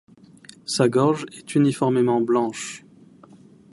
[0.65, 2.83] Sa gorge est uniformément blanche.